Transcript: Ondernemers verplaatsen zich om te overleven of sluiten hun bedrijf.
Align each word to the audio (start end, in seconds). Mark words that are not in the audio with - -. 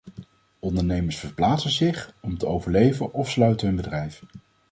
Ondernemers 0.59 1.17
verplaatsen 1.17 1.69
zich 1.71 2.13
om 2.21 2.37
te 2.37 2.45
overleven 2.45 3.13
of 3.13 3.29
sluiten 3.29 3.67
hun 3.67 3.75
bedrijf. 3.75 4.21